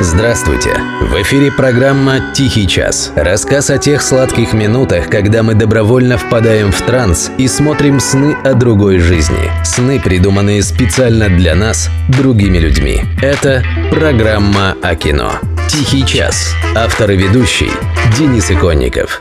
[0.00, 0.80] Здравствуйте!
[1.00, 3.12] В эфире программа «Тихий час».
[3.16, 8.54] Рассказ о тех сладких минутах, когда мы добровольно впадаем в транс и смотрим сны о
[8.54, 9.50] другой жизни.
[9.64, 13.02] Сны, придуманные специально для нас, другими людьми.
[13.20, 15.32] Это программа о кино.
[15.68, 16.54] «Тихий час».
[16.76, 17.72] Автор и ведущий
[18.16, 19.20] Денис Иконников.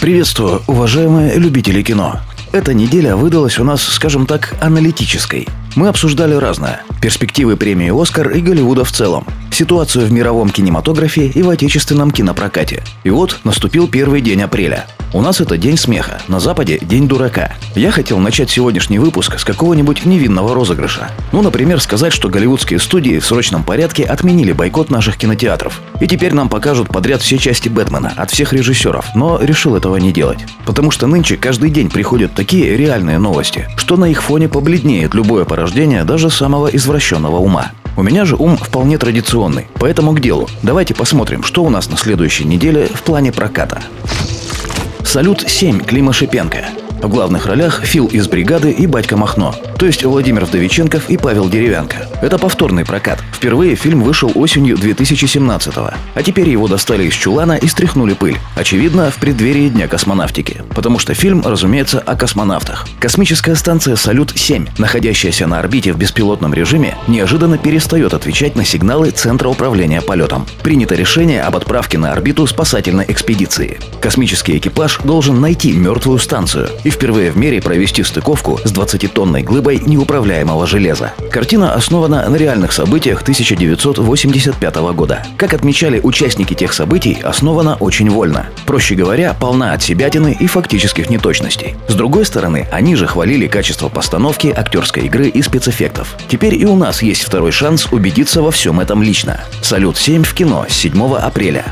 [0.00, 2.20] Приветствую, уважаемые любители кино.
[2.50, 5.46] Эта неделя выдалась у нас, скажем так, аналитической.
[5.76, 6.82] Мы обсуждали разное.
[7.00, 9.24] Перспективы премии «Оскар» и Голливуда в целом.
[9.50, 12.82] Ситуацию в мировом кинематографе и в отечественном кинопрокате.
[13.04, 14.86] И вот наступил первый день апреля.
[15.14, 17.54] У нас это день смеха, на Западе день дурака.
[17.74, 21.10] Я хотел начать сегодняшний выпуск с какого-нибудь невинного розыгрыша.
[21.32, 25.80] Ну, например, сказать, что голливудские студии в срочном порядке отменили бойкот наших кинотеатров.
[26.02, 30.12] И теперь нам покажут подряд все части Бэтмена от всех режиссеров, но решил этого не
[30.12, 30.44] делать.
[30.66, 35.46] Потому что нынче каждый день приходят такие реальные новости, что на их фоне побледнеет любое
[35.58, 37.72] порождение даже самого извращенного ума.
[37.96, 40.48] У меня же ум вполне традиционный, поэтому к делу.
[40.62, 43.82] Давайте посмотрим, что у нас на следующей неделе в плане проката.
[45.02, 46.66] «Салют-7» Клима Шипенко.
[47.02, 51.48] В главных ролях Фил из «Бригады» и Батька Махно, то есть Владимир Вдовиченков и Павел
[51.48, 52.08] Деревянко.
[52.20, 53.22] Это повторный прокат.
[53.32, 58.36] Впервые фильм вышел осенью 2017-го, а теперь его достали из чулана и стряхнули пыль.
[58.56, 62.88] Очевидно, в преддверии Дня космонавтики, потому что фильм, разумеется, о космонавтах.
[62.98, 69.48] Космическая станция «Салют-7», находящаяся на орбите в беспилотном режиме, неожиданно перестает отвечать на сигналы Центра
[69.48, 70.44] управления полетом.
[70.64, 73.78] Принято решение об отправке на орбиту спасательной экспедиции.
[74.00, 79.67] Космический экипаж должен найти мертвую станцию и впервые в мире провести стыковку с 20-тонной глыбой
[79.76, 81.12] неуправляемого железа.
[81.30, 85.22] Картина основана на реальных событиях 1985 года.
[85.36, 88.46] Как отмечали участники тех событий, основана очень вольно.
[88.66, 91.76] Проще говоря, полна от себятины и фактических неточностей.
[91.88, 96.16] С другой стороны, они же хвалили качество постановки, актерской игры и спецэффектов.
[96.28, 99.40] Теперь и у нас есть второй шанс убедиться во всем этом лично.
[99.62, 101.64] «Салют-7» в кино с 7 апреля.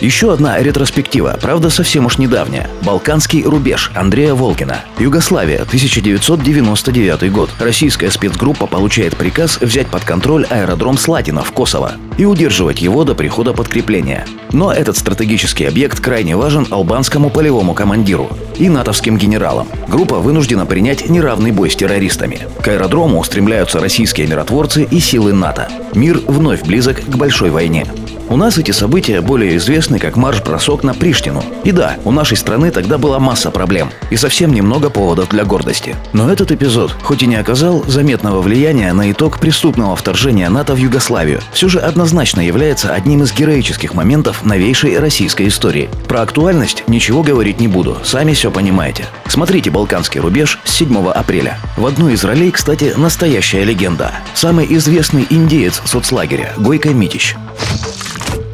[0.00, 2.70] Еще одна ретроспектива, правда совсем уж недавняя.
[2.82, 4.80] «Балканский рубеж» Андрея Волкина.
[4.98, 7.50] Югославия, 1999 год.
[7.58, 13.14] Российская спецгруппа получает приказ взять под контроль аэродром Слатина в Косово и удерживать его до
[13.14, 14.26] прихода подкрепления.
[14.52, 19.68] Но этот стратегический объект крайне важен албанскому полевому командиру и натовским генералам.
[19.86, 22.40] Группа вынуждена принять неравный бой с террористами.
[22.62, 25.68] К аэродрому устремляются российские миротворцы и силы НАТО.
[25.94, 27.86] Мир вновь близок к большой войне.
[28.30, 31.44] У нас эти события более известны как марш-бросок на Приштину.
[31.64, 35.96] И да, у нашей страны тогда была масса проблем и совсем немного поводов для гордости.
[36.12, 40.76] Но этот эпизод, хоть и не оказал заметного влияния на итог преступного вторжения НАТО в
[40.76, 45.90] Югославию, все же однозначно является одним из героических моментов новейшей российской истории.
[46.06, 49.06] Про актуальность ничего говорить не буду, сами все понимаете.
[49.26, 51.58] Смотрите «Балканский рубеж» с 7 апреля.
[51.76, 54.12] В одной из ролей, кстати, настоящая легенда.
[54.34, 57.34] Самый известный индеец соцлагеря Гойко Митич.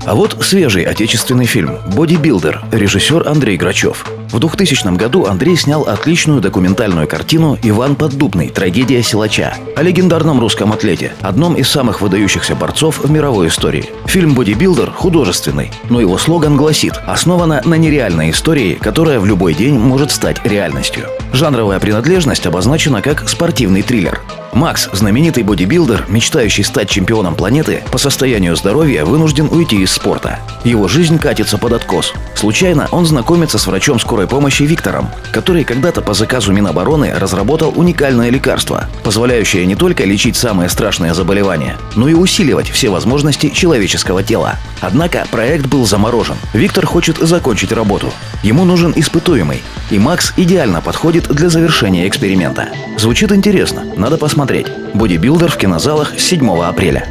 [0.06, 4.06] А вот свежий отечественный фильм «Бодибилдер», режиссер Андрей Грачев.
[4.30, 8.50] В 2000 году Андрей снял отличную документальную картину «Иван Поддубный.
[8.50, 13.90] Трагедия силача» о легендарном русском атлете, одном из самых выдающихся борцов в мировой истории.
[14.06, 19.76] Фильм «Бодибилдер» художественный, но его слоган гласит «Основана на нереальной истории, которая в любой день
[19.76, 21.08] может стать реальностью».
[21.32, 24.20] Жанровая принадлежность обозначена как спортивный триллер.
[24.56, 30.38] Макс, знаменитый бодибилдер, мечтающий стать чемпионом планеты, по состоянию здоровья вынужден уйти из спорта.
[30.64, 32.14] Его жизнь катится под откос.
[32.34, 38.30] Случайно он знакомится с врачом скорой помощи Виктором, который когда-то по заказу Минобороны разработал уникальное
[38.30, 44.54] лекарство, позволяющее не только лечить самые страшные заболевания, но и усиливать все возможности человеческого тела.
[44.80, 46.36] Однако проект был заморожен.
[46.54, 48.10] Виктор хочет закончить работу.
[48.42, 52.70] Ему нужен испытуемый, и Макс идеально подходит для завершения эксперимента.
[52.96, 54.45] Звучит интересно, надо посмотреть.
[54.94, 57.06] Бодибилдер в кинозалах с 7 апреля.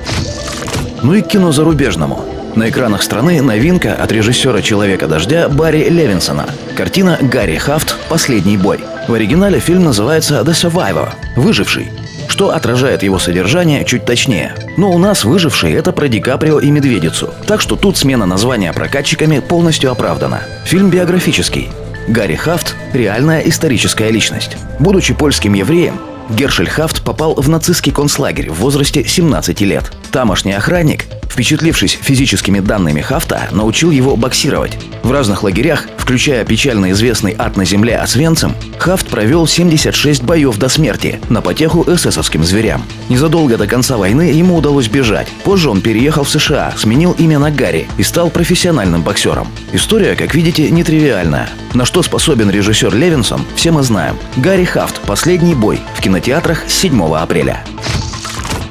[1.03, 2.25] Ну и кино зарубежному.
[2.56, 6.45] На экранах страны новинка от режиссера «Человека дождя» Барри Левинсона.
[6.75, 7.97] Картина «Гарри Хафт.
[8.07, 8.79] Последний бой».
[9.09, 11.91] В оригинале фильм называется «The Survivor»– «Выживший»,
[12.29, 14.56] что отражает его содержание чуть точнее.
[14.78, 18.71] Но у нас выживший– это про Ди Каприо и Медведицу, так что тут смена названия
[18.71, 20.42] прокатчиками полностью оправдана.
[20.63, 21.69] Фильм биографический.
[22.07, 24.57] Гарри Хафт– реальная историческая личность.
[24.80, 26.00] Будучи польским евреем,
[26.30, 29.92] Гершель Хафт попал в нацистский концлагерь в возрасте 17 лет.
[30.15, 31.03] Тамошний охранник
[31.35, 34.77] впечатлившись физическими данными Хафта, научил его боксировать.
[35.03, 40.69] В разных лагерях, включая печально известный ад на земле Освенцим, Хафт провел 76 боев до
[40.69, 42.85] смерти на потеху эсэсовским зверям.
[43.09, 45.27] Незадолго до конца войны ему удалось бежать.
[45.44, 49.50] Позже он переехал в США, сменил имя на Гарри и стал профессиональным боксером.
[49.73, 51.50] История, как видите, нетривиальная.
[51.73, 54.15] На что способен режиссер Левинсон, все мы знаем.
[54.38, 57.65] Гарри Хафт «Последний бой» в кинотеатрах с 7 апреля.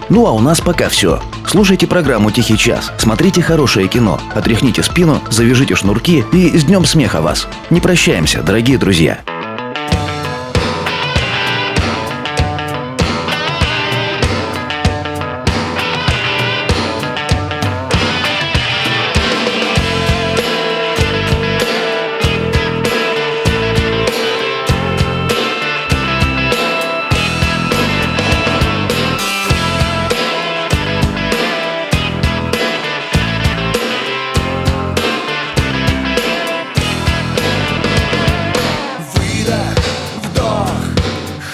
[0.08, 1.20] Ну а у нас пока все.
[1.46, 7.20] Слушайте программу «Тихий час», смотрите хорошее кино, отряхните спину, завяжите шнурки и с днем смеха
[7.20, 7.46] вас.
[7.70, 9.20] Не прощаемся, дорогие друзья.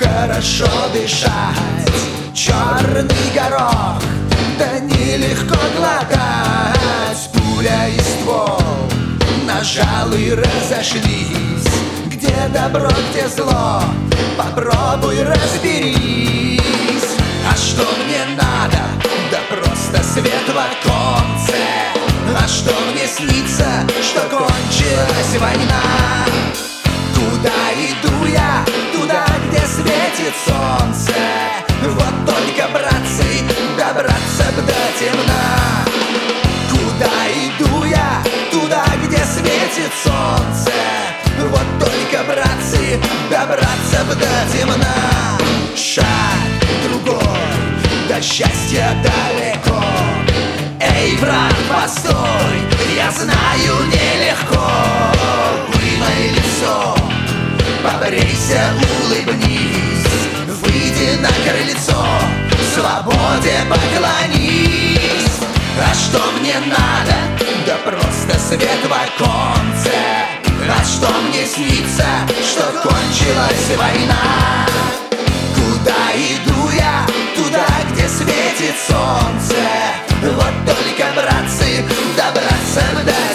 [0.01, 1.93] Хорошо дышать.
[2.35, 4.03] Черный горох,
[4.59, 7.31] да нелегко глотать.
[7.33, 8.63] Пуля и ствол,
[9.45, 11.69] нажал и разошлись.
[12.07, 13.83] Где добро, где зло,
[14.39, 16.61] попробуй разберись.
[17.51, 18.83] А что мне надо?
[19.31, 21.59] Да просто свет в оконце.
[22.39, 23.67] А что мне снится,
[24.03, 26.40] что кончилась война?
[30.31, 31.13] Светит солнце.
[31.83, 33.25] Вот только, братцы,
[33.77, 35.85] добраться б до темна.
[36.71, 38.23] Куда иду я?
[38.51, 40.73] Туда, где светит солнце.
[41.49, 43.01] Вот только, братцы,
[43.31, 44.95] добраться б до темна.
[45.77, 46.05] Шаг
[46.85, 47.23] другой,
[48.09, 49.83] до счастья далеко.
[50.81, 52.15] Эй, брат, постой,
[52.97, 54.71] я знаю нелегко.
[55.69, 56.97] Вымой лицо.
[57.83, 58.73] Побрейся,
[59.05, 59.70] улыбнись
[61.51, 62.05] крыльцо
[62.75, 65.41] Свободе поклонись
[65.79, 67.17] А что мне надо?
[67.67, 69.95] Да просто свет в оконце
[70.69, 72.07] А что мне снится?
[72.49, 74.67] Что кончилась война
[75.55, 77.07] Куда иду я?
[77.35, 79.57] Туда, где светит солнце
[80.23, 81.85] Вот только, братцы,
[82.17, 83.30] добраться до